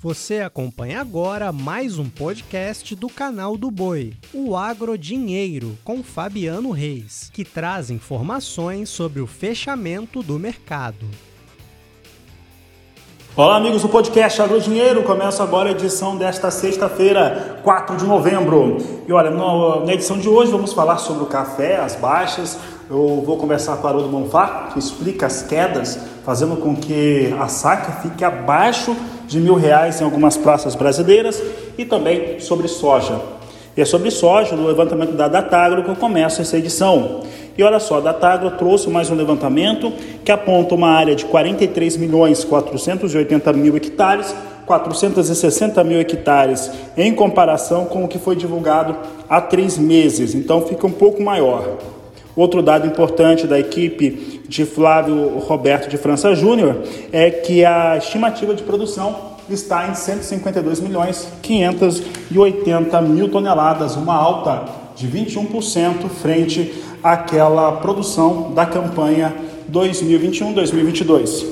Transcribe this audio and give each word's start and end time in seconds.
Você 0.00 0.38
acompanha 0.38 1.00
agora 1.00 1.50
mais 1.50 1.98
um 1.98 2.08
podcast 2.08 2.94
do 2.94 3.08
canal 3.08 3.56
do 3.56 3.68
Boi, 3.68 4.12
o 4.32 4.56
Agrodinheiro, 4.56 5.76
com 5.82 6.04
Fabiano 6.04 6.70
Reis, 6.70 7.28
que 7.34 7.44
traz 7.44 7.90
informações 7.90 8.90
sobre 8.90 9.20
o 9.20 9.26
fechamento 9.26 10.22
do 10.22 10.38
mercado. 10.38 11.04
Olá, 13.34 13.56
amigos 13.56 13.82
do 13.82 13.88
podcast 13.88 14.40
Agrodinheiro. 14.40 15.02
Começa 15.02 15.42
agora 15.42 15.70
a 15.70 15.72
edição 15.72 16.16
desta 16.16 16.48
sexta-feira, 16.48 17.60
4 17.64 17.96
de 17.96 18.04
novembro. 18.04 18.76
E 19.04 19.12
olha, 19.12 19.32
na 19.32 19.92
edição 19.92 20.16
de 20.16 20.28
hoje 20.28 20.52
vamos 20.52 20.72
falar 20.72 20.98
sobre 20.98 21.24
o 21.24 21.26
café, 21.26 21.76
as 21.76 21.96
baixas. 21.96 22.56
Eu 22.88 23.20
vou 23.26 23.36
conversar 23.36 23.76
com 23.78 23.86
o 23.88 23.90
Haroldo 23.90 24.08
Monfá, 24.08 24.68
que 24.72 24.78
explica 24.78 25.26
as 25.26 25.42
quedas, 25.42 25.98
fazendo 26.24 26.56
com 26.56 26.76
que 26.76 27.34
a 27.36 27.48
saca 27.48 28.00
fique 28.00 28.24
abaixo 28.24 28.96
de 29.28 29.38
mil 29.38 29.54
reais 29.54 30.00
em 30.00 30.04
algumas 30.04 30.36
praças 30.36 30.74
brasileiras 30.74 31.40
e 31.76 31.84
também 31.84 32.40
sobre 32.40 32.66
soja. 32.66 33.20
E 33.76 33.80
é 33.80 33.84
sobre 33.84 34.10
soja, 34.10 34.56
no 34.56 34.66
levantamento 34.66 35.12
da 35.12 35.28
Datagro, 35.28 35.84
que 35.84 35.90
eu 35.90 35.94
começo 35.94 36.42
essa 36.42 36.58
edição. 36.58 37.20
E 37.56 37.62
olha 37.62 37.78
só, 37.78 37.98
a 37.98 38.00
Datagro 38.00 38.50
trouxe 38.52 38.88
mais 38.88 39.10
um 39.10 39.14
levantamento 39.14 39.92
que 40.24 40.32
aponta 40.32 40.74
uma 40.74 40.88
área 40.90 41.14
de 41.14 41.24
43 41.26 41.96
milhões 41.96 42.42
480 42.42 43.52
mil 43.52 43.76
hectares, 43.76 44.34
460 44.66 45.84
mil 45.84 46.00
hectares 46.00 46.70
em 46.96 47.14
comparação 47.14 47.84
com 47.84 48.04
o 48.04 48.08
que 48.08 48.18
foi 48.18 48.34
divulgado 48.34 48.96
há 49.28 49.40
três 49.40 49.78
meses, 49.78 50.34
então 50.34 50.62
fica 50.62 50.86
um 50.86 50.92
pouco 50.92 51.22
maior. 51.22 51.78
Outro 52.38 52.62
dado 52.62 52.86
importante 52.86 53.48
da 53.48 53.58
equipe 53.58 54.44
de 54.48 54.64
Flávio 54.64 55.40
Roberto 55.40 55.90
de 55.90 55.96
França 55.98 56.36
Júnior 56.36 56.84
é 57.10 57.32
que 57.32 57.64
a 57.64 57.96
estimativa 57.96 58.54
de 58.54 58.62
produção 58.62 59.16
está 59.50 59.88
em 59.88 59.94
152 59.96 60.78
milhões 60.78 61.26
580 61.42 63.02
mil 63.02 63.28
toneladas, 63.28 63.96
uma 63.96 64.14
alta 64.14 64.66
de 64.94 65.08
21% 65.08 66.08
frente 66.08 66.80
àquela 67.02 67.72
produção 67.72 68.52
da 68.52 68.64
campanha 68.64 69.34
2021-2022. 69.72 71.44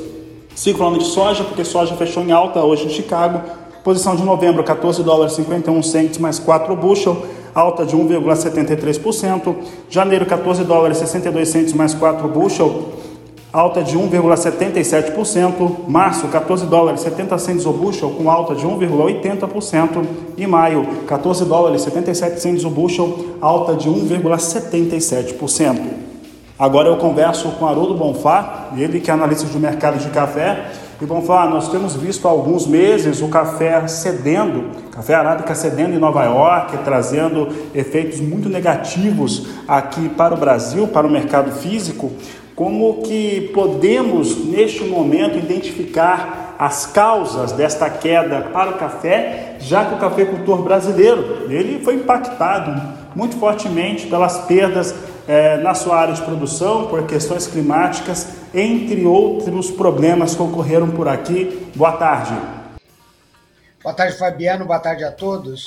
Sigo 0.55 0.79
falando 0.79 1.01
de 1.01 1.07
soja, 1.07 1.43
porque 1.43 1.65
soja 1.65 1.97
fechou 1.97 2.23
em 2.23 2.31
alta 2.31 2.63
hoje 2.63 2.87
em 2.87 2.91
Chicago. 2.91 3.43
Posição 3.83 4.15
de 4.15 4.23
novembro, 4.23 4.63
14 4.63 5.03
dólares 5.03 5.33
51 5.33 5.83
centes 5.83 6.19
mais 6.19 6.39
4 6.39 6.77
bushel 6.77 7.27
alta 7.57 7.87
de 7.87 7.97
1,73%. 7.97 9.57
Janeiro, 9.89 10.27
14 10.27 10.63
dólares 10.65 10.99
62 10.99 11.49
centos 11.49 11.73
mais 11.73 11.95
4 11.95 12.29
bushel, 12.29 12.89
alta 13.51 13.83
de 13.83 13.97
1,77%. 13.97 15.89
Março, 15.89 16.29
14 16.29 16.67
dólares 16.67 17.01
70 17.01 17.39
centos 17.39 17.65
o 17.65 17.73
bushel, 17.73 18.11
com 18.11 18.31
alta 18.31 18.55
de 18.55 18.67
1,80%. 18.67 20.05
E 20.37 20.47
maio, 20.47 20.87
14 21.07 21.47
dólares 21.47 21.81
77 21.81 22.41
centos 22.41 22.65
o 22.67 22.71
bushel, 22.71 23.37
alta 23.41 23.75
de 23.75 23.89
1,77%. 23.89 25.81
Agora 26.59 26.89
eu 26.89 26.99
converso 26.99 27.53
com 27.53 27.67
Haroldo 27.67 27.95
Bonfá, 27.95 28.71
ele 28.77 29.01
que 29.01 29.11
é 29.11 29.15
analista 29.15 29.47
de 29.47 29.59
mercado 29.59 29.99
de 29.99 30.09
café, 30.11 30.73
e 31.01 31.05
vamos 31.05 31.27
falar, 31.27 31.51
nós 31.51 31.69
temos 31.69 31.95
visto 31.95 32.27
há 32.27 32.31
alguns 32.31 32.67
meses 32.67 33.21
o 33.21 33.29
café 33.29 33.87
cedendo, 33.87 34.71
café 34.91 35.15
arábica 35.15 35.55
cedendo 35.55 35.95
em 35.95 35.99
Nova 35.99 36.25
York, 36.25 36.79
trazendo 36.85 37.49
efeitos 37.75 38.19
muito 38.19 38.49
negativos 38.49 39.47
aqui 39.69 40.09
para 40.09 40.35
o 40.35 40.39
Brasil, 40.39 40.89
para 40.89 41.07
o 41.07 41.11
mercado 41.11 41.53
físico. 41.53 42.11
Como 42.55 43.03
que 43.03 43.51
podemos, 43.53 44.47
neste 44.47 44.85
momento, 44.85 45.37
identificar 45.37 46.55
as 46.59 46.87
causas 46.87 47.53
desta 47.53 47.91
queda 47.91 48.49
para 48.51 48.71
o 48.71 48.79
café, 48.79 49.57
já 49.61 49.85
que 49.85 49.97
o 49.97 49.99
cafeicultor 49.99 50.63
brasileiro 50.63 51.47
ele 51.51 51.85
foi 51.85 51.97
impactado 51.97 52.81
muito 53.15 53.37
fortemente 53.37 54.07
pelas 54.07 54.39
perdas 54.47 54.95
é, 55.29 55.59
na 55.59 55.75
sua 55.75 55.97
área 55.97 56.15
de 56.15 56.23
produção, 56.23 56.87
por 56.87 57.03
questões 57.03 57.47
climáticas, 57.47 58.29
entre 58.57 59.05
outros 59.05 59.71
problemas 59.71 60.35
que 60.35 60.41
ocorreram 60.41 60.91
por 60.91 61.07
aqui. 61.07 61.71
Boa 61.77 61.93
tarde. 61.93 62.35
Boa 63.83 63.95
tarde, 63.95 64.17
Fabiano. 64.17 64.65
Boa 64.65 64.79
tarde 64.79 65.05
a 65.05 65.13
todos. 65.13 65.67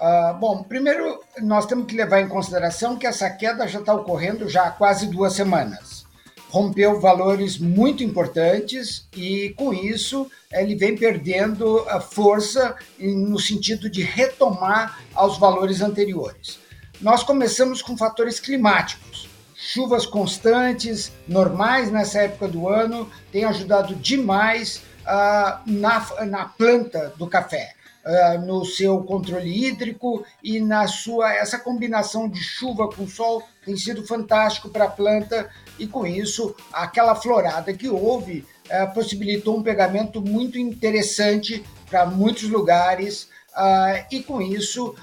Uh, 0.00 0.32
bom, 0.40 0.62
primeiro 0.62 1.20
nós 1.42 1.66
temos 1.66 1.84
que 1.84 1.94
levar 1.94 2.22
em 2.22 2.28
consideração 2.28 2.96
que 2.96 3.06
essa 3.06 3.28
queda 3.28 3.68
já 3.68 3.80
está 3.80 3.94
ocorrendo 3.94 4.48
já 4.48 4.68
há 4.68 4.70
quase 4.70 5.06
duas 5.08 5.34
semanas. 5.34 6.06
Rompeu 6.48 6.98
valores 6.98 7.58
muito 7.58 8.02
importantes 8.02 9.06
e, 9.14 9.50
com 9.50 9.74
isso, 9.74 10.28
ele 10.50 10.74
vem 10.74 10.96
perdendo 10.96 11.84
a 11.88 12.00
força 12.00 12.74
no 12.98 13.38
sentido 13.38 13.88
de 13.90 14.02
retomar 14.02 14.98
aos 15.14 15.38
valores 15.38 15.82
anteriores. 15.82 16.58
Nós 17.00 17.22
começamos 17.22 17.82
com 17.82 17.96
fatores 17.96 18.40
climáticos. 18.40 19.29
Chuvas 19.62 20.06
constantes, 20.06 21.12
normais 21.28 21.92
nessa 21.92 22.22
época 22.22 22.48
do 22.48 22.66
ano, 22.66 23.10
têm 23.30 23.44
ajudado 23.44 23.94
demais 23.94 24.78
uh, 25.02 25.60
na, 25.66 26.24
na 26.24 26.46
planta 26.46 27.12
do 27.18 27.26
café. 27.26 27.74
Uh, 28.02 28.46
no 28.46 28.64
seu 28.64 29.02
controle 29.02 29.66
hídrico 29.66 30.24
e 30.42 30.58
na 30.58 30.86
sua 30.86 31.34
essa 31.34 31.58
combinação 31.58 32.26
de 32.26 32.42
chuva 32.42 32.88
com 32.88 33.06
sol 33.06 33.42
tem 33.62 33.76
sido 33.76 34.06
fantástico 34.06 34.70
para 34.70 34.86
a 34.86 34.90
planta 34.90 35.50
e 35.78 35.86
com 35.86 36.06
isso 36.06 36.56
aquela 36.72 37.14
florada 37.14 37.74
que 37.74 37.90
houve 37.90 38.46
uh, 38.70 38.94
possibilitou 38.94 39.58
um 39.58 39.62
pegamento 39.62 40.22
muito 40.22 40.58
interessante 40.58 41.62
para 41.90 42.06
muitos 42.06 42.48
lugares 42.48 43.24
uh, 43.50 44.02
e 44.10 44.22
com 44.22 44.40
isso 44.40 44.94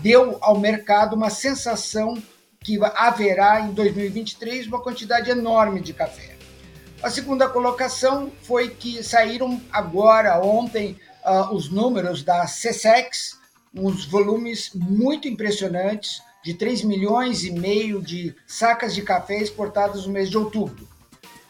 deu 0.00 0.38
ao 0.40 0.56
mercado 0.56 1.16
uma 1.16 1.30
sensação 1.30 2.22
que 2.64 2.78
haverá 2.96 3.60
em 3.60 3.72
2023 3.72 4.66
uma 4.66 4.80
quantidade 4.80 5.30
enorme 5.30 5.80
de 5.80 5.92
café. 5.92 6.34
A 7.02 7.10
segunda 7.10 7.46
colocação 7.46 8.32
foi 8.42 8.70
que 8.70 9.04
saíram 9.04 9.60
agora, 9.70 10.40
ontem, 10.42 10.98
uh, 11.22 11.54
os 11.54 11.68
números 11.68 12.22
da 12.22 12.46
CSEX, 12.46 13.38
uns 13.74 14.06
volumes 14.06 14.70
muito 14.74 15.28
impressionantes, 15.28 16.22
de 16.42 16.54
3 16.54 16.82
milhões 16.84 17.44
e 17.44 17.50
meio 17.50 18.00
de 18.02 18.34
sacas 18.46 18.94
de 18.94 19.02
café 19.02 19.38
exportadas 19.38 20.06
no 20.06 20.12
mês 20.12 20.30
de 20.30 20.38
outubro. 20.38 20.88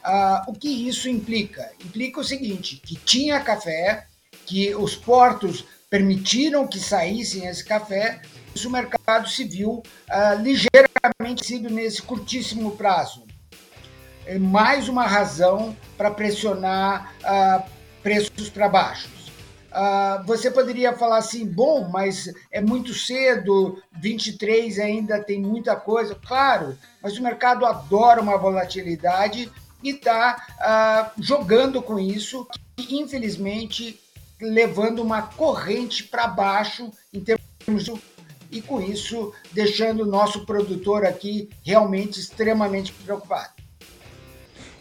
Uh, 0.05 0.51
o 0.51 0.53
que 0.53 0.69
isso 0.69 1.09
implica? 1.09 1.71
Implica 1.85 2.21
o 2.21 2.25
seguinte, 2.25 2.81
que 2.85 2.97
tinha 2.97 3.41
café, 3.41 4.07
que 4.45 4.75
os 4.75 4.97
portos 4.97 5.65
permitiram 5.89 6.67
que 6.67 6.81
saíssem 6.81 7.47
esse 7.47 7.65
café, 7.65 8.21
o 8.63 8.71
mercado 8.71 9.29
se 9.29 9.45
viu 9.45 9.83
uh, 10.11 10.43
ligeiramente 10.43 11.47
sido 11.47 11.71
nesse 11.71 12.03
curtíssimo 12.03 12.73
prazo. 12.77 13.25
É 14.27 14.39
mais 14.39 14.89
uma 14.89 15.07
razão 15.07 15.77
para 15.97 16.11
pressionar 16.11 17.15
uh, 17.23 17.71
preços 18.03 18.49
para 18.49 18.69
baixo. 18.69 19.09
Uh, 19.75 20.25
você 20.25 20.53
poderia 20.53 20.93
falar 20.93 21.19
assim, 21.19 21.45
bom, 21.45 21.89
mas 21.89 22.33
é 22.53 22.61
muito 22.61 22.95
cedo, 22.95 23.83
23 24.01 24.79
ainda 24.79 25.21
tem 25.21 25.41
muita 25.41 25.75
coisa. 25.75 26.15
Claro, 26.15 26.79
mas 27.03 27.19
o 27.19 27.23
mercado 27.23 27.67
adora 27.67 28.21
uma 28.23 28.39
volatilidade 28.39 29.51
e 29.83 29.91
está 29.91 31.11
uh, 31.17 31.23
jogando 31.23 31.83
com 31.83 31.99
isso, 31.99 32.47
que 32.77 32.97
infelizmente 32.97 34.01
levando 34.41 35.01
uma 35.01 35.23
corrente 35.23 36.05
para 36.05 36.29
baixo 36.29 36.91
em 37.13 37.21
termos 37.21 37.89
e 38.55 38.63
com 38.63 38.81
isso 38.81 39.33
deixando 39.53 40.05
o 40.05 40.07
nosso 40.07 40.47
produtor 40.47 41.05
aqui 41.05 41.51
realmente 41.63 42.21
extremamente 42.21 42.93
preocupado. 42.93 43.53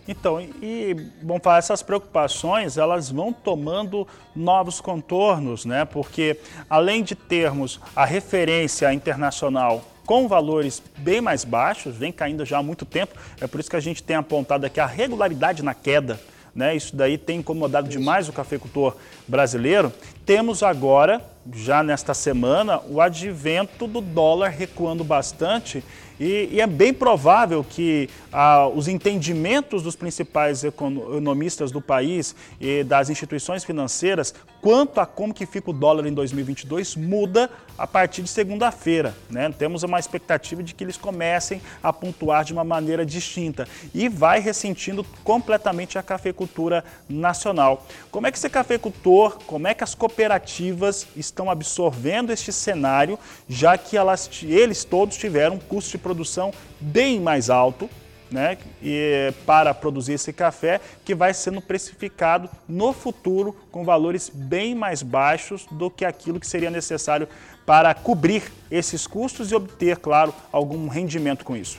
Então, 0.08 0.40
e 0.62 0.94
bom 1.22 1.40
falar 1.40 1.60
essas 1.60 1.82
preocupações, 1.82 2.78
elas 2.78 3.10
vão 3.10 3.32
tomando 3.32 4.06
novos 4.36 4.82
contornos, 4.82 5.66
né? 5.66 5.86
Porque 5.86 6.38
além 6.70 7.04
de 7.04 7.16
termos 7.16 7.80
a 7.96 8.04
referência 8.04 8.94
internacional 8.94 9.84
com 10.06 10.28
valores 10.28 10.84
bem 10.98 11.22
mais 11.22 11.46
baixos, 11.46 11.96
vem 11.96 12.12
caindo 12.12 12.44
já 12.46 12.58
há 12.58 12.64
muito 12.64 12.86
tempo, 12.86 13.16
é 13.40 13.48
por 13.48 13.62
isso 13.62 13.70
que 13.70 13.78
a 13.78 13.80
gente 13.80 14.04
tem 14.04 14.18
apontado 14.18 14.66
aqui 14.66 14.80
a 14.80 14.86
regularidade 14.86 15.64
na 15.64 15.74
queda 15.74 16.20
né? 16.56 16.76
Isso 16.76 16.96
daí 16.96 17.18
tem 17.18 17.40
incomodado 17.40 17.90
demais 17.90 18.30
o 18.30 18.34
cafeicultor 18.34 18.96
brasileiro. 19.28 19.92
Temos 20.26 20.62
agora 20.62 21.22
já 21.52 21.84
nesta 21.84 22.14
semana 22.14 22.80
o 22.88 23.02
advento 23.02 23.88
do 23.88 24.00
dólar 24.00 24.50
recuando 24.50 25.04
bastante 25.04 25.84
e, 26.20 26.50
e 26.52 26.62
é 26.62 26.68
bem 26.68 26.94
provável 26.94 27.66
que 27.68 28.10
ah, 28.32 28.68
os 28.68 28.88
entendimentos 28.88 29.82
dos 29.84 29.96
principais 29.96 30.64
economistas 30.64 31.72
do 31.72 31.82
país 31.82 32.36
e 32.62 32.84
das 32.84 33.10
instituições 33.10 33.64
financeiras 33.64 34.34
quanto 34.62 35.00
a 35.02 35.06
como 35.06 35.34
que 35.34 35.46
fica 35.46 35.72
o 35.72 35.74
dólar 35.74 36.06
em 36.06 36.14
2022 36.14 36.96
muda 36.96 37.50
a 37.78 37.88
partir 37.88 38.22
de 38.22 38.30
segunda-feira. 38.30 39.14
Né? 39.30 39.52
Temos 39.58 39.84
uma 39.84 40.00
expectativa 40.00 40.62
de 40.64 40.74
que 40.74 40.84
eles 40.84 40.96
comecem 40.96 41.62
a 41.82 41.92
pontuar 41.92 42.46
de 42.46 42.54
uma 42.54 42.64
maneira 42.64 43.06
distinta 43.06 43.68
e 43.94 44.08
vai 44.08 44.40
ressentindo 44.40 45.04
completamente 45.24 45.98
a 45.98 46.04
cafeicultura 46.04 46.86
nacional. 47.10 47.86
Como 48.12 48.28
é 48.28 48.32
que 48.32 48.38
esse 48.38 48.50
cafeicultor, 48.50 49.40
como 49.46 49.68
é 49.68 49.74
que 49.74 49.84
as 49.84 49.96
cooperativas 49.96 51.08
estão 51.18 51.33
absorvendo 51.50 52.32
este 52.32 52.52
cenário, 52.52 53.18
já 53.48 53.78
que 53.78 53.98
elas, 53.98 54.30
eles 54.44 54.84
todos 54.84 55.18
tiveram 55.18 55.56
um 55.56 55.60
custo 55.60 55.92
de 55.92 55.98
produção 55.98 56.54
bem 56.80 57.20
mais 57.20 57.50
alto 57.50 57.90
né, 58.34 58.58
e, 58.82 59.32
para 59.46 59.74
produzir 59.74 60.14
esse 60.14 60.34
café, 60.34 60.82
que 61.06 61.14
vai 61.14 61.34
sendo 61.34 61.62
precificado 61.62 62.50
no 62.68 62.92
futuro 62.92 63.56
com 63.72 63.86
valores 63.86 64.30
bem 64.34 64.74
mais 64.74 65.04
baixos 65.04 65.66
do 65.72 65.90
que 65.90 66.04
aquilo 66.04 66.40
que 66.40 66.48
seria 66.48 66.72
necessário 66.72 67.28
para 67.66 67.94
cobrir 67.94 68.44
esses 68.70 69.08
custos 69.08 69.52
e 69.52 69.56
obter, 69.56 69.98
claro, 69.98 70.34
algum 70.52 70.88
rendimento 70.88 71.46
com 71.46 71.56
isso. 71.56 71.78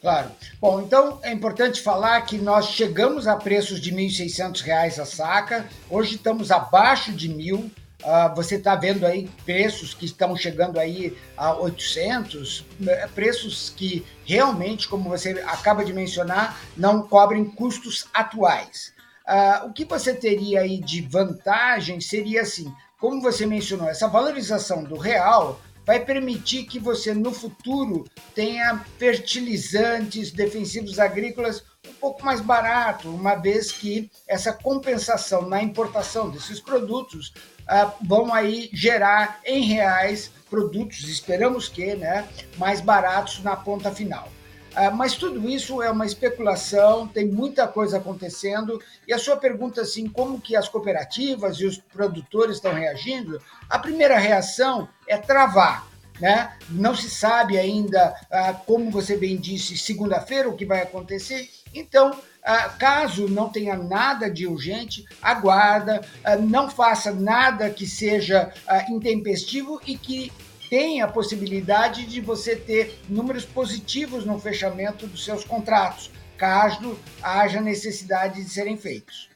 Claro. 0.00 0.30
Bom, 0.60 0.82
então 0.82 1.18
é 1.22 1.32
importante 1.32 1.80
falar 1.80 2.20
que 2.22 2.36
nós 2.36 2.66
chegamos 2.66 3.26
a 3.26 3.36
preços 3.36 3.80
de 3.80 3.90
R$ 3.90 4.06
1.600 4.06 4.98
a 4.98 5.04
saca, 5.06 5.66
hoje 5.88 6.16
estamos 6.16 6.50
abaixo 6.50 7.10
de 7.12 7.28
mil. 7.28 7.70
Uh, 8.04 8.34
você 8.36 8.56
está 8.56 8.76
vendo 8.76 9.06
aí 9.06 9.30
preços 9.46 9.94
que 9.94 10.04
estão 10.04 10.36
chegando 10.36 10.78
aí 10.78 11.16
a 11.38 11.54
800, 11.54 12.64
né, 12.78 13.06
preços 13.14 13.72
que 13.74 14.04
realmente, 14.26 14.86
como 14.86 15.08
você 15.08 15.42
acaba 15.46 15.82
de 15.82 15.92
mencionar, 15.94 16.60
não 16.76 17.02
cobrem 17.08 17.46
custos 17.46 18.06
atuais. 18.12 18.92
Uh, 19.26 19.68
o 19.68 19.72
que 19.72 19.86
você 19.86 20.12
teria 20.12 20.60
aí 20.60 20.78
de 20.78 21.00
vantagem 21.00 21.98
seria 21.98 22.42
assim, 22.42 22.70
como 23.00 23.22
você 23.22 23.46
mencionou, 23.46 23.88
essa 23.88 24.06
valorização 24.06 24.84
do 24.84 24.98
real 24.98 25.58
vai 25.86 26.00
permitir 26.00 26.64
que 26.64 26.78
você 26.78 27.14
no 27.14 27.32
futuro 27.32 28.04
tenha 28.34 28.84
fertilizantes 28.98 30.30
defensivos 30.30 30.98
agrícolas 30.98 31.64
um 31.88 31.92
pouco 31.94 32.24
mais 32.24 32.40
barato, 32.40 33.08
uma 33.08 33.34
vez 33.34 33.70
que 33.70 34.10
essa 34.26 34.52
compensação 34.52 35.48
na 35.48 35.62
importação 35.62 36.30
desses 36.30 36.60
produtos 36.60 37.32
uh, 37.62 37.92
vão 38.02 38.32
aí 38.32 38.70
gerar 38.72 39.40
em 39.44 39.62
reais 39.62 40.30
produtos, 40.48 41.08
esperamos 41.08 41.68
que, 41.68 41.94
né, 41.94 42.26
mais 42.56 42.80
baratos 42.80 43.42
na 43.42 43.56
ponta 43.56 43.90
final. 43.90 44.28
Uh, 44.72 44.94
mas 44.94 45.14
tudo 45.14 45.48
isso 45.48 45.80
é 45.82 45.90
uma 45.90 46.04
especulação, 46.04 47.06
tem 47.06 47.26
muita 47.28 47.68
coisa 47.68 47.98
acontecendo. 47.98 48.80
E 49.06 49.12
a 49.12 49.18
sua 49.18 49.36
pergunta, 49.36 49.82
assim, 49.82 50.08
como 50.08 50.40
que 50.40 50.56
as 50.56 50.68
cooperativas 50.68 51.58
e 51.58 51.66
os 51.66 51.78
produtores 51.78 52.56
estão 52.56 52.74
reagindo? 52.74 53.40
A 53.70 53.78
primeira 53.78 54.18
reação 54.18 54.88
é 55.06 55.16
travar. 55.16 55.86
Né? 56.20 56.56
Não 56.70 56.94
se 56.94 57.10
sabe 57.10 57.58
ainda, 57.58 58.14
uh, 58.30 58.64
como 58.66 58.90
você 58.90 59.16
bem 59.16 59.36
disse, 59.36 59.76
segunda-feira 59.76 60.48
o 60.48 60.56
que 60.56 60.64
vai 60.64 60.80
acontecer. 60.80 61.48
Então, 61.74 62.16
ah, 62.42 62.68
caso 62.68 63.28
não 63.28 63.48
tenha 63.48 63.76
nada 63.76 64.30
de 64.30 64.46
urgente, 64.46 65.04
aguarda, 65.20 66.00
ah, 66.22 66.36
não 66.36 66.70
faça 66.70 67.12
nada 67.12 67.68
que 67.70 67.86
seja 67.86 68.52
ah, 68.66 68.84
intempestivo 68.90 69.80
e 69.86 69.98
que 69.98 70.32
tenha 70.70 71.04
a 71.04 71.08
possibilidade 71.08 72.06
de 72.06 72.20
você 72.20 72.56
ter 72.56 72.98
números 73.08 73.44
positivos 73.44 74.24
no 74.24 74.38
fechamento 74.38 75.06
dos 75.06 75.24
seus 75.24 75.44
contratos, 75.44 76.10
caso 76.36 76.98
haja 77.22 77.60
necessidade 77.60 78.42
de 78.42 78.48
serem 78.48 78.76
feitos. 78.76 79.28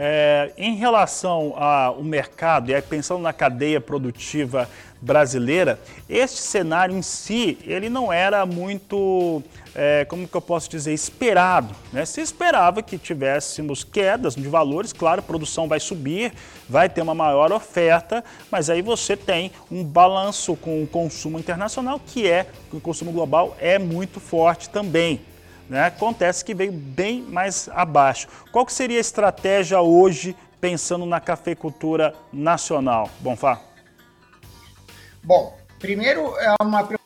É, 0.00 0.52
em 0.56 0.76
relação 0.76 1.54
ao 1.56 2.04
mercado, 2.04 2.70
e 2.70 2.80
pensando 2.80 3.20
na 3.20 3.32
cadeia 3.32 3.80
produtiva 3.80 4.70
brasileira, 5.00 5.78
este 6.08 6.40
cenário 6.40 6.96
em 6.96 7.02
si, 7.02 7.58
ele 7.64 7.88
não 7.88 8.12
era 8.12 8.44
muito, 8.44 9.42
é, 9.74 10.04
como 10.04 10.26
que 10.26 10.36
eu 10.36 10.40
posso 10.40 10.68
dizer, 10.68 10.92
esperado. 10.92 11.74
Né? 11.92 12.04
Se 12.04 12.20
esperava 12.20 12.82
que 12.82 12.98
tivéssemos 12.98 13.84
quedas 13.84 14.34
de 14.34 14.48
valores, 14.48 14.92
claro, 14.92 15.20
a 15.20 15.22
produção 15.22 15.68
vai 15.68 15.80
subir, 15.80 16.32
vai 16.68 16.88
ter 16.88 17.00
uma 17.00 17.14
maior 17.14 17.52
oferta, 17.52 18.24
mas 18.50 18.68
aí 18.68 18.82
você 18.82 19.16
tem 19.16 19.52
um 19.70 19.84
balanço 19.84 20.56
com 20.56 20.82
o 20.82 20.86
consumo 20.86 21.38
internacional, 21.38 22.00
que 22.04 22.28
é, 22.28 22.46
o 22.72 22.80
consumo 22.80 23.12
global 23.12 23.56
é 23.60 23.78
muito 23.78 24.20
forte 24.20 24.68
também. 24.68 25.20
Né? 25.68 25.84
Acontece 25.84 26.44
que 26.44 26.54
veio 26.54 26.72
bem 26.72 27.22
mais 27.22 27.68
abaixo. 27.72 28.26
Qual 28.50 28.64
que 28.64 28.72
seria 28.72 28.98
a 28.98 29.00
estratégia 29.00 29.80
hoje, 29.80 30.34
pensando 30.60 31.04
na 31.06 31.20
cafeicultura 31.20 32.14
nacional, 32.32 33.10
Bonfá? 33.20 33.67
Bom, 35.22 35.56
primeiro 35.78 36.36
é 36.38 36.54
uma 36.62 36.84
preocupação 36.84 36.98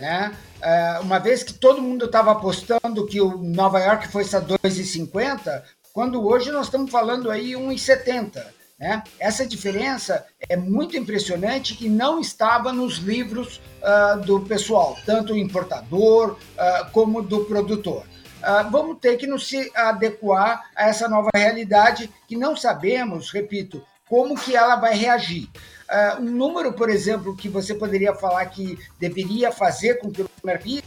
né? 0.00 0.36
É, 0.60 0.98
uma 1.00 1.18
vez 1.18 1.42
que 1.42 1.54
todo 1.54 1.80
mundo 1.80 2.06
estava 2.06 2.32
apostando 2.32 3.06
que 3.06 3.20
o 3.20 3.38
Nova 3.38 3.78
York 3.78 4.08
fosse 4.08 4.36
a 4.36 4.40
2,50, 4.40 5.62
quando 5.92 6.26
hoje 6.26 6.50
nós 6.50 6.66
estamos 6.66 6.90
falando 6.90 7.30
aí 7.30 7.52
1,70. 7.52 8.44
Né? 8.78 9.02
Essa 9.18 9.46
diferença 9.46 10.26
é 10.48 10.56
muito 10.56 10.96
impressionante 10.96 11.76
e 11.84 11.88
não 11.88 12.18
estava 12.18 12.72
nos 12.72 12.96
livros 12.96 13.60
uh, 13.82 14.20
do 14.20 14.40
pessoal, 14.40 14.96
tanto 15.04 15.36
importador 15.36 16.32
uh, 16.32 16.90
como 16.92 17.22
do 17.22 17.44
produtor. 17.44 18.04
Uh, 18.40 18.70
vamos 18.70 18.98
ter 18.98 19.18
que 19.18 19.26
nos 19.26 19.50
adequar 19.74 20.70
a 20.74 20.88
essa 20.88 21.08
nova 21.08 21.28
realidade 21.34 22.10
que 22.26 22.36
não 22.36 22.56
sabemos, 22.56 23.30
repito, 23.30 23.84
como 24.08 24.34
que 24.34 24.56
ela 24.56 24.76
vai 24.76 24.94
reagir. 24.94 25.48
Uh, 25.90 26.22
um 26.22 26.30
número, 26.30 26.72
por 26.72 26.88
exemplo, 26.88 27.34
que 27.34 27.48
você 27.48 27.74
poderia 27.74 28.14
falar 28.14 28.46
que 28.46 28.78
deveria 28.98 29.50
fazer 29.50 29.98
com 29.98 30.10
que 30.10 30.22
o 30.22 30.30
mercado 30.44 30.82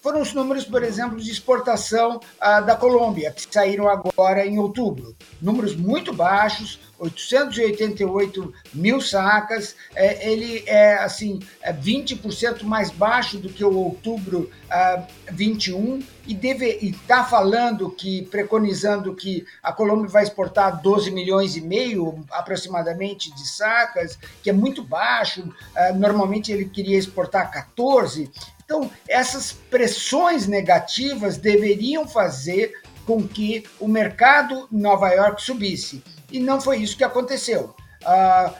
foram 0.00 0.22
os 0.22 0.32
números, 0.32 0.64
por 0.64 0.82
exemplo, 0.82 1.18
de 1.18 1.30
exportação 1.30 2.16
uh, 2.16 2.64
da 2.64 2.74
Colômbia, 2.76 3.32
que 3.32 3.46
saíram 3.52 3.88
agora 3.88 4.46
em 4.46 4.58
outubro. 4.58 5.14
Números 5.42 5.76
muito 5.76 6.12
baixos, 6.12 6.78
888 7.00 8.52
mil 8.74 9.00
sacas, 9.00 9.74
é, 9.94 10.30
ele 10.30 10.62
é 10.66 10.94
assim 10.96 11.40
é 11.62 11.72
20% 11.72 12.62
mais 12.62 12.90
baixo 12.90 13.38
do 13.38 13.48
que 13.48 13.64
o 13.64 13.74
outubro 13.74 14.50
uh, 14.66 15.06
21 15.32 16.02
e 16.26 16.38
está 16.82 17.24
falando 17.24 17.90
que 17.90 18.22
preconizando 18.26 19.14
que 19.14 19.44
a 19.62 19.72
Colômbia 19.72 20.10
vai 20.10 20.22
exportar 20.22 20.80
12 20.82 21.10
milhões 21.10 21.56
e 21.56 21.60
meio 21.60 22.24
aproximadamente 22.30 23.34
de 23.34 23.48
sacas, 23.48 24.18
que 24.42 24.50
é 24.50 24.52
muito 24.52 24.84
baixo. 24.84 25.42
Uh, 25.42 25.98
normalmente 25.98 26.52
ele 26.52 26.66
queria 26.66 26.98
exportar 26.98 27.50
14. 27.50 28.30
Então 28.62 28.90
essas 29.08 29.52
pressões 29.52 30.46
negativas 30.46 31.38
deveriam 31.38 32.06
fazer 32.06 32.74
com 33.06 33.26
que 33.26 33.64
o 33.80 33.88
mercado 33.88 34.68
Nova 34.70 35.08
York 35.08 35.42
subisse. 35.42 36.04
E 36.30 36.38
não 36.38 36.60
foi 36.60 36.78
isso 36.78 36.96
que 36.96 37.04
aconteceu. 37.04 37.74
Uh, 38.02 38.54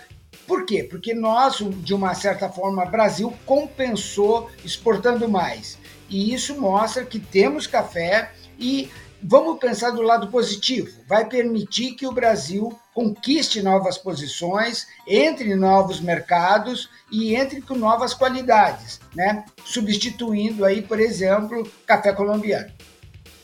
por 0.46 0.66
quê? 0.66 0.82
Porque 0.82 1.14
nós, 1.14 1.58
de 1.58 1.94
uma 1.94 2.14
certa 2.14 2.48
forma, 2.48 2.84
Brasil 2.84 3.32
compensou 3.46 4.50
exportando 4.64 5.28
mais. 5.28 5.78
E 6.08 6.34
isso 6.34 6.60
mostra 6.60 7.04
que 7.04 7.20
temos 7.20 7.68
café 7.68 8.32
e 8.58 8.90
vamos 9.22 9.58
pensar 9.58 9.90
do 9.90 10.02
lado 10.02 10.28
positivo. 10.28 10.90
Vai 11.06 11.28
permitir 11.28 11.92
que 11.92 12.06
o 12.06 12.12
Brasil 12.12 12.76
conquiste 12.92 13.62
novas 13.62 13.96
posições, 13.96 14.86
entre 15.06 15.54
novos 15.54 16.00
mercados 16.00 16.90
e 17.10 17.34
entre 17.34 17.62
com 17.62 17.76
novas 17.76 18.12
qualidades, 18.12 19.00
né? 19.14 19.44
Substituindo 19.64 20.64
aí, 20.64 20.82
por 20.82 20.98
exemplo, 20.98 21.70
café 21.86 22.12
colombiano. 22.12 22.70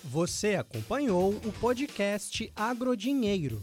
Você 0.02 0.54
acompanhou 0.54 1.30
o 1.44 1.52
podcast 1.52 2.50
Agrodinheiro. 2.56 3.62